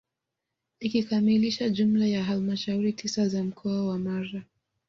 Ikikamilisha 0.79 1.69
jumla 1.69 2.05
ya 2.05 2.23
halmashauri 2.23 2.93
tisa 2.93 3.27
za 3.27 3.43
mkoa 3.43 3.85
wa 3.87 3.99
Mara 3.99 4.43